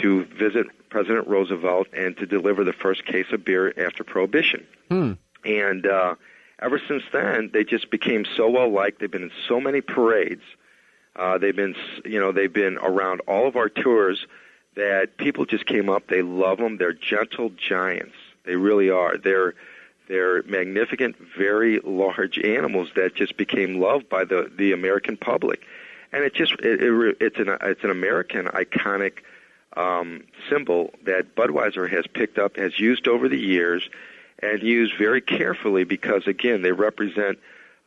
[0.01, 4.67] to visit President Roosevelt and to deliver the first case of beer after Prohibition.
[4.89, 5.13] Hmm.
[5.45, 6.15] And uh,
[6.61, 9.01] ever since then, they just became so well liked.
[9.01, 10.43] They've been in so many parades.
[11.17, 14.27] Uh, they've been, you know, they've been around all of our tours
[14.77, 16.07] that people just came up.
[16.07, 16.77] They love them.
[16.77, 18.15] They're gentle giants.
[18.45, 19.17] They really are.
[19.17, 19.55] They're
[20.09, 25.63] they're magnificent, very large animals that just became loved by the the American public,
[26.13, 29.19] and it just it, it, it's an it's an American iconic
[29.77, 33.89] um, symbol that Budweiser has picked up, has used over the years,
[34.41, 37.39] and used very carefully because again they represent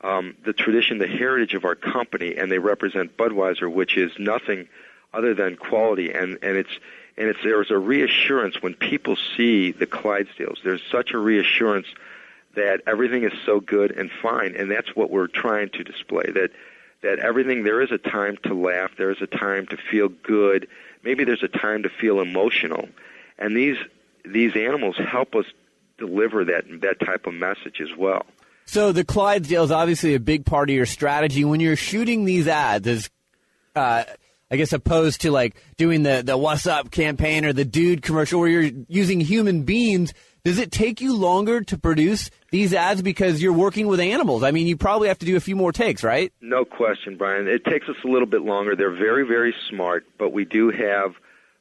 [0.04, 4.68] um, the tradition, the heritage of our company, and they represent Budweiser, which is nothing
[5.13, 6.12] other than quality.
[6.12, 6.80] And and it's
[7.18, 10.62] and it's there's a reassurance when people see the Clydesdales.
[10.63, 11.88] There's such a reassurance
[12.56, 16.26] that everything is so good and fine, and that's what we're trying to display.
[16.34, 16.52] That
[17.02, 20.68] that everything there is a time to laugh, there is a time to feel good,
[21.04, 22.89] maybe there's a time to feel emotional,
[23.38, 23.78] and these
[24.26, 25.46] these animals help us
[25.98, 28.26] deliver that that type of message as well.
[28.65, 32.47] So the Clydesdale is obviously a big part of your strategy when you're shooting these
[32.47, 32.88] ads.
[32.88, 33.10] As
[33.76, 34.04] uh,
[34.49, 38.39] I guess opposed to like doing the the What's Up campaign or the Dude commercial
[38.39, 40.13] where you're using human beings.
[40.43, 44.43] Does it take you longer to produce these ads because you're working with animals?
[44.43, 46.34] I mean, you probably have to do a few more takes, right?
[46.41, 47.47] No question, Brian.
[47.47, 48.76] It takes us a little bit longer.
[48.76, 51.15] They're very, very smart, but we do have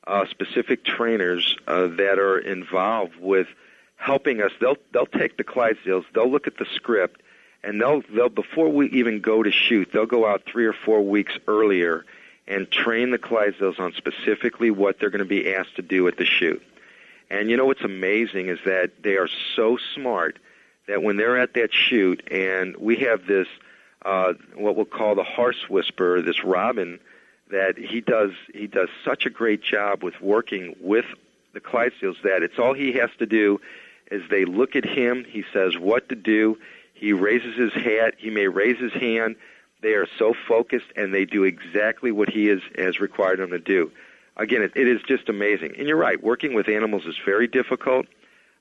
[0.04, 3.46] uh, specific trainers uh, that are involved with
[4.02, 4.50] helping us.
[4.60, 7.22] They'll they'll take the Clydesdales, they'll look at the script,
[7.62, 11.02] and they'll they'll before we even go to shoot, they'll go out three or four
[11.02, 12.04] weeks earlier
[12.48, 16.16] and train the Clydesdales on specifically what they're going to be asked to do at
[16.16, 16.62] the shoot.
[17.30, 20.38] And you know what's amazing is that they are so smart
[20.88, 23.46] that when they're at that shoot, and we have this
[24.04, 26.98] uh, what we'll call the horse whisperer, this Robin,
[27.52, 31.06] that he does he does such a great job with working with
[31.52, 33.60] the Clydesdales that it's all he has to do
[34.10, 36.58] as they look at him, he says what to do.
[36.94, 38.14] He raises his hat.
[38.18, 39.36] He may raise his hand.
[39.82, 43.58] They are so focused, and they do exactly what he is, has required them to
[43.58, 43.90] do.
[44.36, 45.74] Again, it, it is just amazing.
[45.76, 48.06] And you're right, working with animals is very difficult.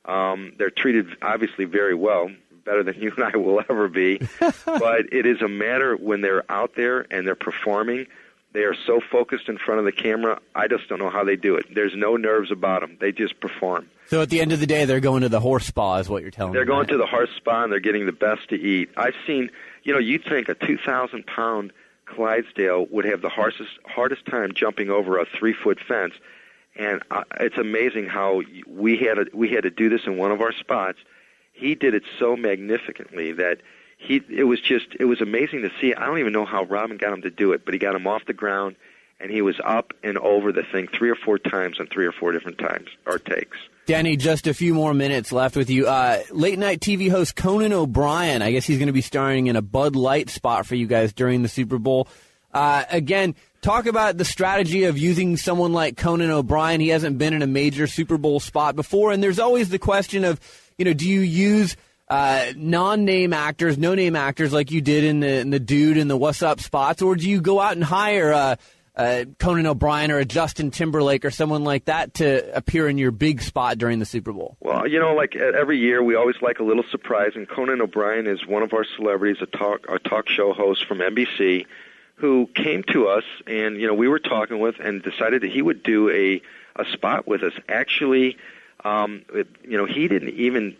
[0.06, 2.32] Um, they're treated obviously very well,
[2.65, 4.17] better than you and I will ever be.
[4.65, 8.08] but it is a matter when they're out there and they're performing
[8.54, 10.40] they are so focused in front of the camera.
[10.56, 11.66] I just don't know how they do it.
[11.74, 12.98] There's no nerves about them.
[13.00, 13.90] They just perform.
[14.08, 16.22] So at the end of the day, they're going to the horse spa, is what
[16.22, 16.66] you're telling they're me.
[16.66, 16.90] They're going right?
[16.90, 18.90] to the horse spa and they're getting the best to eat.
[18.98, 19.50] I've seen,
[19.84, 21.72] you know, you'd think a 2,000 pound
[22.16, 26.14] Clydesdale would have the hardest hardest time jumping over a three foot fence,
[26.76, 30.32] and uh, it's amazing how we had a, we had to do this in one
[30.32, 31.00] of our spots.
[31.54, 33.62] He did it so magnificently that
[34.02, 35.94] he it was just it was amazing to see.
[35.94, 38.08] I don't even know how Robin got him to do it, but he got him
[38.08, 38.76] off the ground
[39.20, 42.12] and he was up and over the thing three or four times on three or
[42.12, 43.58] four different times or takes.
[43.86, 45.88] Danny, just a few more minutes left with you.
[45.88, 48.42] Uh, late night TV host Conan O'Brien.
[48.42, 51.14] I guess he's going to be starring in a Bud Light spot for you guys
[51.14, 52.08] during the Super Bowl.
[52.54, 56.82] Uh, again, talk about the strategy of using someone like Conan O'Brien.
[56.82, 60.24] He hasn't been in a major Super Bowl spot before, and there's always the question
[60.24, 60.40] of,
[60.78, 61.76] you know, do you use
[62.12, 66.17] uh, non-name actors, no-name actors like you did in the in the Dude and the
[66.17, 68.56] What's Up spots, or do you go out and hire uh,
[68.98, 73.12] uh, Conan O'Brien or a Justin Timberlake or someone like that to appear in your
[73.12, 74.58] big spot during the Super Bowl?
[74.60, 78.27] Well, you know, like every year, we always like a little surprise, and Conan O'Brien
[78.27, 81.65] is one of our celebrities, a talk a talk show host from NBC,
[82.15, 85.62] who came to us, and you know, we were talking with, and decided that he
[85.62, 86.42] would do a
[86.75, 87.54] a spot with us.
[87.69, 88.36] Actually,
[88.83, 90.75] um, it, you know, he didn't even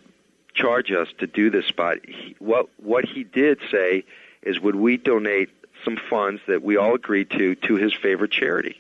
[0.54, 1.98] charge us to do this spot.
[2.08, 4.04] He, what what he did say
[4.42, 5.50] is, would we donate
[5.84, 8.80] some funds that we all agreed to to his favorite charity?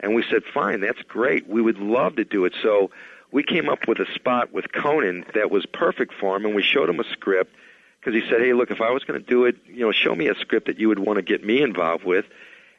[0.00, 1.48] And we said, fine, that's great.
[1.48, 2.54] We would love to do it.
[2.60, 2.90] So
[3.30, 6.62] we came up with a spot with Conan that was perfect for him, and we
[6.62, 7.54] showed him a script
[8.00, 10.14] because he said, hey, look, if I was going to do it, you know, show
[10.14, 12.24] me a script that you would want to get me involved with.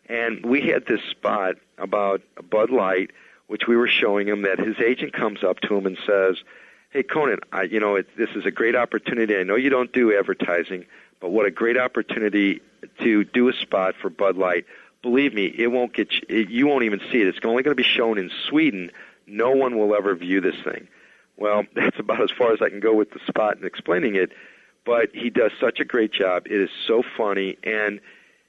[0.09, 3.11] And we had this spot about Bud Light,
[3.47, 6.43] which we were showing him that his agent comes up to him and says,
[6.93, 9.35] hey, Conan, I, you know, it, this is a great opportunity.
[9.35, 10.85] I know you don't do advertising,
[11.19, 12.61] but what a great opportunity
[12.99, 14.65] to do a spot for Bud Light.
[15.01, 17.27] Believe me, it won't get you, it, you won't even see it.
[17.27, 18.91] It's only going to be shown in Sweden.
[19.25, 20.87] No one will ever view this thing.
[21.35, 24.31] Well, that's about as far as I can go with the spot and explaining it.
[24.85, 26.45] But he does such a great job.
[26.45, 28.01] It is so funny, and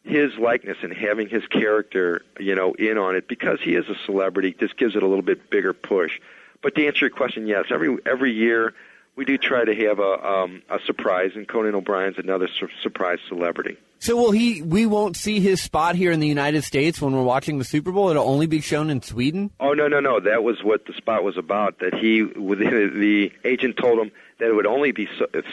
[0.03, 3.95] his likeness and having his character, you know, in on it because he is a
[4.05, 6.21] celebrity just gives it a little bit bigger push.
[6.65, 8.73] But to answer your question, yes, every every year
[9.17, 13.19] we do try to have a um, a surprise, and Conan O'Brien's another su- surprise
[13.29, 13.77] celebrity.
[13.99, 14.63] So will he?
[14.63, 17.93] We won't see his spot here in the United States when we're watching the Super
[17.93, 18.09] Bowl.
[18.09, 19.51] It'll only be shown in Sweden.
[19.61, 20.21] Oh no no no!
[20.21, 21.81] That was what the spot was about.
[21.81, 25.07] That he the agent told him that it would only be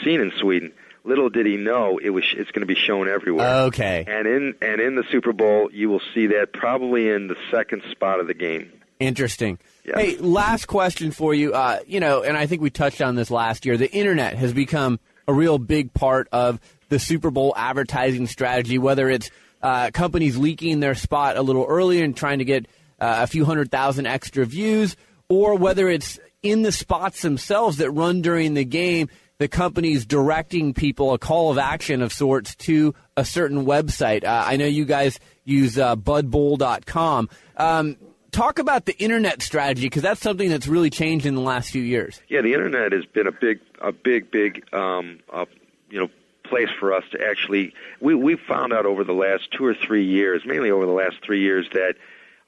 [0.03, 0.71] seen in Sweden.
[1.03, 3.63] Little did he know it was it's going to be shown everywhere.
[3.65, 4.05] Okay.
[4.07, 7.83] And in and in the Super Bowl, you will see that probably in the second
[7.91, 8.71] spot of the game.
[8.99, 9.57] Interesting.
[9.83, 9.95] Yes.
[9.97, 11.53] Hey, last question for you.
[11.53, 13.77] Uh, you know, and I think we touched on this last year.
[13.77, 16.59] The internet has become a real big part of
[16.89, 18.77] the Super Bowl advertising strategy.
[18.77, 22.67] Whether it's uh, companies leaking their spot a little earlier and trying to get
[22.99, 24.95] uh, a few hundred thousand extra views,
[25.29, 29.09] or whether it's in the spots themselves that run during the game
[29.41, 34.23] the companies directing people a call of action of sorts to a certain website.
[34.23, 37.27] Uh, I know you guys use uh, budbowl.com.
[37.57, 37.97] Um,
[38.31, 41.81] talk about the internet strategy because that's something that's really changed in the last few
[41.81, 42.21] years.
[42.27, 45.45] Yeah, the internet has been a big, a big, big, um, uh,
[45.89, 46.09] you know,
[46.43, 47.73] place for us to actually.
[47.99, 51.17] We we found out over the last two or three years, mainly over the last
[51.23, 51.95] three years, that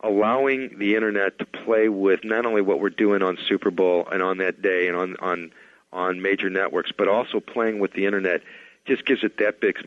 [0.02, 4.22] allowing the internet to play with not only what we're doing on Super Bowl and
[4.22, 5.52] on that day and on on
[5.92, 8.42] on major networks, but also playing with the internet
[8.86, 9.78] just gives it that big,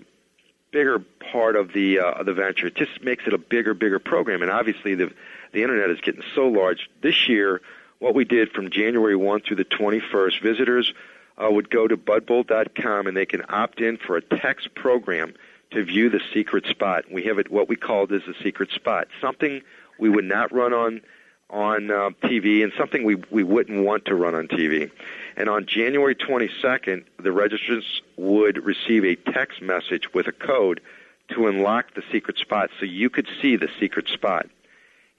[0.71, 0.99] bigger
[1.33, 2.69] part of the uh, of the venture.
[2.69, 4.43] It just makes it a bigger, bigger program.
[4.43, 5.13] And obviously, the
[5.57, 6.91] the internet is getting so large.
[7.01, 7.63] This year,
[7.99, 10.93] what we did from January 1 through the 21st, visitors
[11.39, 15.33] uh, would go to budbowl.com and they can opt in for a text program
[15.71, 17.05] to view the secret spot.
[17.11, 19.63] We have it what we called as the secret spot, something
[19.99, 21.01] we would not run on
[21.49, 24.91] on uh, TV and something we we wouldn't want to run on TV.
[25.37, 30.83] And on January 22nd, the registrants would receive a text message with a code
[31.29, 34.47] to unlock the secret spot so you could see the secret spot.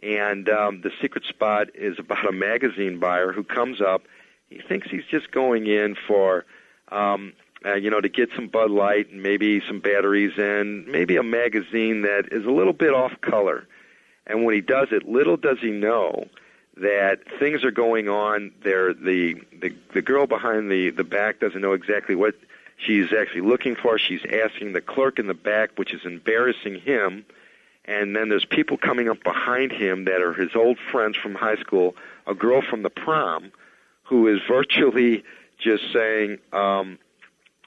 [0.03, 4.03] And um, the secret spot is about a magazine buyer who comes up.
[4.49, 6.45] He thinks he's just going in for,
[6.89, 7.33] um,
[7.65, 11.23] uh, you know, to get some Bud Light and maybe some batteries and maybe a
[11.23, 13.67] magazine that is a little bit off color.
[14.27, 16.27] And when he does it, little does he know
[16.79, 21.61] that things are going on there the the the girl behind the the back doesn't
[21.61, 22.35] know exactly what
[22.77, 27.25] she's actually looking for she's asking the clerk in the back which is embarrassing him
[27.87, 31.55] and then there's people coming up behind him that are his old friends from high
[31.55, 33.51] school a girl from the prom
[34.03, 35.23] who is virtually
[35.57, 36.97] just saying um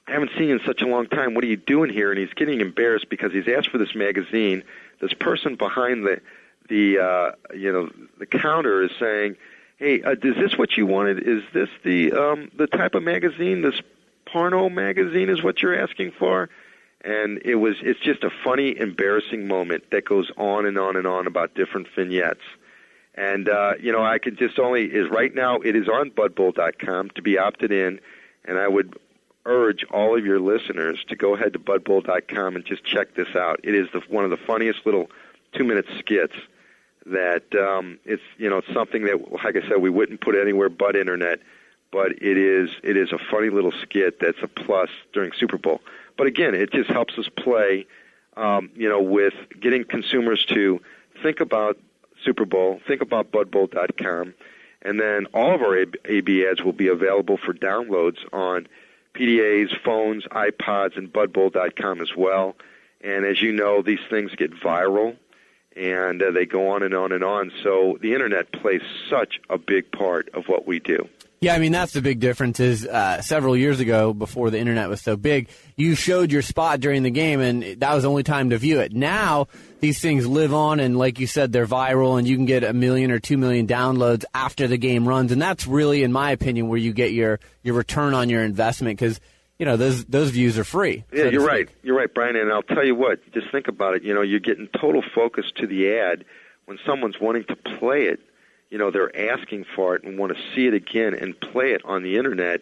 [0.07, 1.35] I haven't seen you in such a long time.
[1.35, 2.11] What are you doing here?
[2.11, 4.63] And he's getting embarrassed because he's asked for this magazine.
[4.99, 6.21] This person behind the
[6.67, 9.37] the uh, you know the counter is saying,
[9.77, 11.19] "Hey, uh, is this what you wanted?
[11.27, 13.61] Is this the um, the type of magazine?
[13.61, 13.79] This
[14.25, 16.49] porno magazine is what you're asking for?"
[17.03, 21.07] And it was it's just a funny, embarrassing moment that goes on and on and
[21.07, 22.43] on about different vignettes.
[23.15, 27.09] And uh, you know, I can just only is right now it is on budbowl.com
[27.11, 27.99] to be opted in,
[28.45, 28.97] and I would
[29.45, 33.59] urge all of your listeners to go ahead to budbowl.com and just check this out.
[33.63, 35.09] It is the, one of the funniest little
[35.53, 36.35] two-minute skits
[37.07, 40.69] that um, it's you know it's something that, like I said, we wouldn't put anywhere
[40.69, 41.39] but internet.
[41.91, 45.81] But it is it is a funny little skit that's a plus during Super Bowl.
[46.21, 47.87] But again, it just helps us play,
[48.37, 50.79] um, you know, with getting consumers to
[51.23, 51.79] think about
[52.23, 54.35] Super Bowl, think about BudBowl.com,
[54.83, 58.67] and then all of our AB ads will be available for downloads on
[59.15, 62.55] PDAs, phones, iPods, and BudBowl.com as well.
[63.03, 65.17] And as you know, these things get viral
[65.75, 67.51] and uh, they go on and on and on.
[67.63, 71.09] So the internet plays such a big part of what we do.
[71.41, 72.59] Yeah, I mean that's the big difference.
[72.59, 76.81] Is uh, several years ago, before the internet was so big, you showed your spot
[76.81, 78.93] during the game, and that was the only time to view it.
[78.93, 79.47] Now
[79.79, 82.73] these things live on, and like you said, they're viral, and you can get a
[82.73, 86.67] million or two million downloads after the game runs, and that's really, in my opinion,
[86.67, 89.19] where you get your your return on your investment because
[89.57, 91.05] you know those those views are free.
[91.11, 91.51] Yeah, so you're speak.
[91.51, 91.69] right.
[91.81, 92.35] You're right, Brian.
[92.35, 93.19] And I'll tell you what.
[93.33, 94.03] Just think about it.
[94.03, 96.23] You know, you're getting total focus to the ad
[96.65, 98.19] when someone's wanting to play it.
[98.71, 101.85] You know, they're asking for it and want to see it again and play it
[101.85, 102.61] on the internet.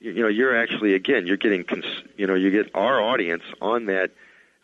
[0.00, 1.64] You, you know, you're actually again, you're getting.
[1.64, 4.12] Cons- you know, you get our audience on that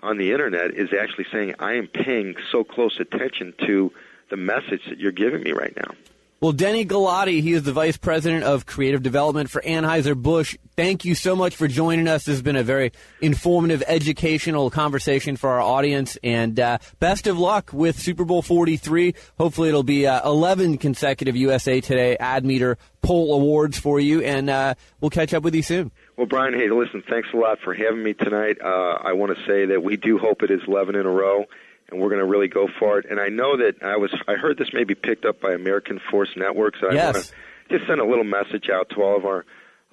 [0.00, 3.90] on the internet is actually saying, "I am paying so close attention to
[4.28, 5.94] the message that you're giving me right now."
[6.42, 10.56] Well, Denny Galati, he is the Vice President of Creative Development for Anheuser-Busch.
[10.74, 12.24] Thank you so much for joining us.
[12.24, 12.90] This has been a very
[13.20, 16.18] informative, educational conversation for our audience.
[16.24, 19.14] And uh, best of luck with Super Bowl 43.
[19.38, 24.20] Hopefully it'll be uh, 11 consecutive USA Today Ad Meter Poll Awards for you.
[24.22, 25.92] And uh, we'll catch up with you soon.
[26.16, 28.56] Well, Brian, hey, listen, thanks a lot for having me tonight.
[28.60, 31.44] Uh, I want to say that we do hope it is 11 in a row,
[31.92, 33.06] and we're going to really go for it.
[33.08, 36.00] And I know that I was, I heard this may be picked up by American
[36.10, 37.14] Force Network, so I Yes.
[37.14, 37.32] want
[37.68, 39.44] to just send a little message out to all of our,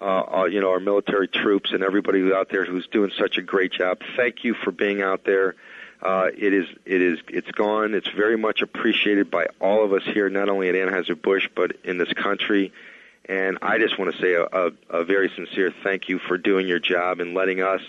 [0.01, 3.37] uh, uh, you know, our military troops and everybody who's out there who's doing such
[3.37, 3.99] a great job.
[4.15, 5.55] Thank you for being out there.
[6.01, 7.93] Uh, it is, it is, it's gone.
[7.93, 11.75] It's very much appreciated by all of us here, not only at Anheuser Busch but
[11.83, 12.71] in this country.
[13.25, 14.71] And I just want to say a, a,
[15.01, 17.81] a very sincere thank you for doing your job and letting us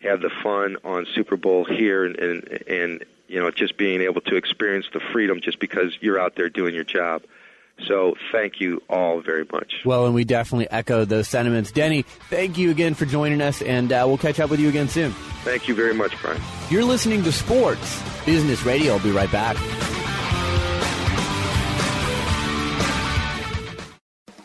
[0.00, 4.20] have the fun on Super Bowl here, and, and and you know just being able
[4.20, 7.22] to experience the freedom just because you're out there doing your job.
[7.86, 9.80] So thank you all very much.
[9.84, 11.72] Well, and we definitely echo those sentiments.
[11.72, 14.88] Denny, thank you again for joining us, and uh, we'll catch up with you again
[14.88, 15.12] soon.
[15.42, 16.40] Thank you very much, Brian.
[16.68, 18.92] You're listening to Sports Business Radio.
[18.92, 19.56] I'll be right back.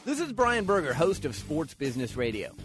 [0.05, 2.55] This is Brian Berger, host of Sports Business Radio.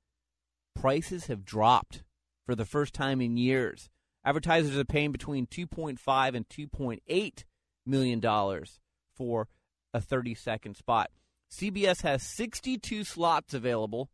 [0.74, 2.02] prices have dropped
[2.44, 3.90] for the first time in years.
[4.24, 7.44] Advertisers are paying between 2.5 and 2.8
[7.86, 8.80] million dollars
[9.16, 9.46] for
[9.94, 11.08] a 30 second spot.
[11.52, 14.10] CBS has 62 slots available.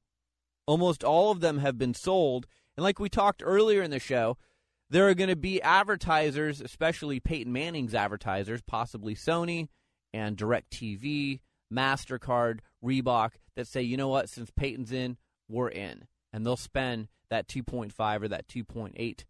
[0.67, 2.47] Almost all of them have been sold.
[2.77, 4.37] And like we talked earlier in the show,
[4.91, 9.69] there are going to be advertisers, especially Peyton Manning's advertisers, possibly Sony
[10.13, 11.41] and DirecTV,
[11.73, 15.17] MasterCard, Reebok, that say, you know what, since Peyton's in,
[15.49, 16.07] we're in.
[16.33, 19.25] And they'll spend that 2.5 or that 2.8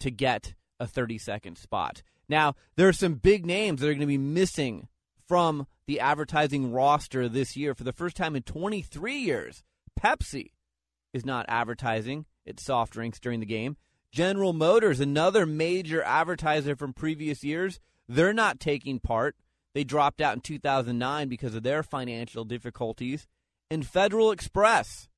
[0.00, 2.02] to get a 30 second spot.
[2.28, 4.88] Now, there are some big names that are going to be missing
[5.28, 7.74] from the advertising roster this year.
[7.74, 9.62] For the first time in 23 years,
[10.00, 10.52] Pepsi
[11.12, 13.76] is not advertising its soft drinks during the game.
[14.10, 17.78] General Motors, another major advertiser from previous years,
[18.08, 19.36] they're not taking part.
[19.74, 23.26] They dropped out in 2009 because of their financial difficulties.
[23.70, 25.10] And Federal Express,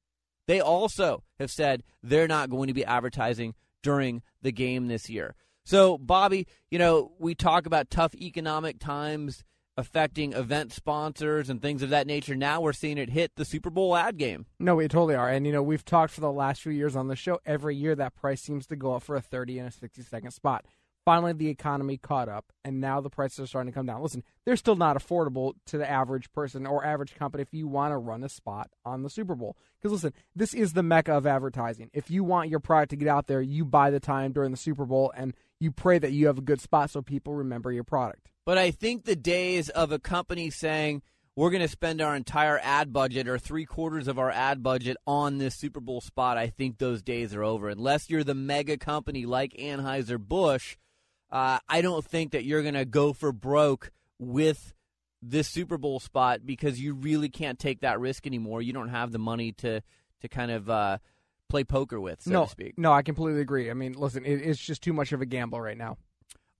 [0.48, 3.54] they also have said they're not going to be advertising
[3.84, 5.36] during the game this year.
[5.64, 9.44] So, Bobby, you know, we talk about tough economic times
[9.76, 12.34] affecting event sponsors and things of that nature.
[12.34, 14.46] Now we're seeing it hit the Super Bowl ad game.
[14.58, 15.28] No, we totally are.
[15.28, 17.40] And, you know, we've talked for the last few years on the show.
[17.44, 20.30] Every year that price seems to go up for a 30 and a 60 second
[20.30, 20.64] spot.
[21.04, 24.02] finally the economy caught up and now the prices are starting to come down.
[24.02, 27.92] Listen, they're still not affordable to the average person or average company if you want
[27.92, 29.56] to run a spot on the Super Bowl.
[29.78, 31.90] Because listen, this is the mecca of advertising.
[31.92, 34.56] If you want your product to get out there, you buy the time during the
[34.56, 37.84] Super Bowl and you pray that you have a good spot so people remember your
[37.84, 38.30] product.
[38.44, 41.02] But I think the days of a company saying,
[41.36, 44.96] we're going to spend our entire ad budget or three quarters of our ad budget
[45.06, 47.68] on this Super Bowl spot, I think those days are over.
[47.68, 50.76] Unless you're the mega company like Anheuser-Busch,
[51.32, 53.90] uh, I don't think that you're going to go for broke
[54.20, 54.74] with
[55.20, 58.62] this Super Bowl spot because you really can't take that risk anymore.
[58.62, 59.82] You don't have the money to,
[60.20, 60.98] to kind of uh,
[61.48, 62.78] play poker with, so no, to speak.
[62.78, 63.70] No, I completely agree.
[63.70, 65.96] I mean, listen, it, it's just too much of a gamble right now.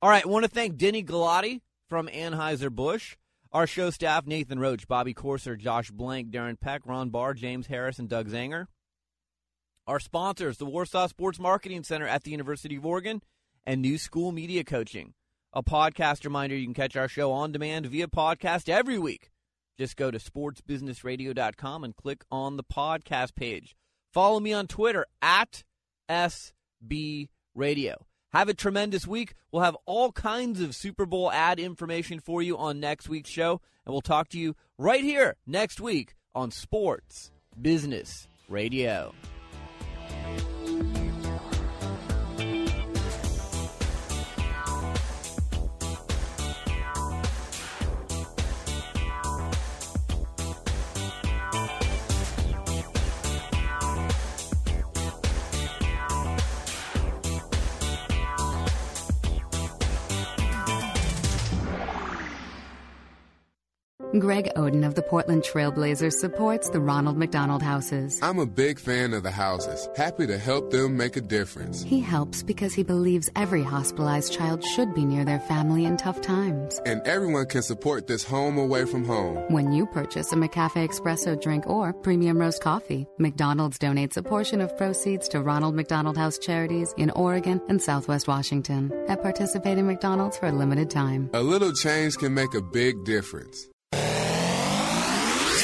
[0.03, 3.17] All right, I want to thank Denny Galati from Anheuser-Busch.
[3.53, 7.99] Our show staff, Nathan Roach, Bobby Corser, Josh Blank, Darren Peck, Ron Barr, James Harris,
[7.99, 8.67] and Doug Zanger.
[9.87, 13.23] Our sponsors, the Warsaw Sports Marketing Center at the University of Oregon
[13.65, 15.15] and New School Media Coaching.
[15.53, 19.31] A podcast reminder you can catch our show on demand via podcast every week.
[19.79, 23.77] Just go to sportsbusinessradio.com and click on the podcast page.
[24.13, 25.63] Follow me on Twitter at
[26.09, 28.07] SB Radio.
[28.35, 29.35] Have a tremendous week.
[29.53, 33.61] We'll have all kinds of Super Bowl ad information for you on next week's show,
[33.87, 37.31] and we'll talk to you right here next week on Sports
[37.63, 39.15] Business Radio.
[64.19, 68.21] Greg Oden of the Portland Trailblazers supports the Ronald McDonald Houses.
[68.23, 71.83] I'm a big fan of the houses, happy to help them make a difference.
[71.83, 76.21] He helps because he believes every hospitalized child should be near their family in tough
[76.21, 76.81] times.
[76.87, 79.37] And everyone can support this home away from home.
[79.53, 84.61] When you purchase a McCafe Espresso drink or premium roast coffee, McDonald's donates a portion
[84.61, 90.39] of proceeds to Ronald McDonald House charities in Oregon and Southwest Washington at participating McDonald's
[90.39, 91.31] for a limited time.
[91.35, 94.15] A little change can make a big difference you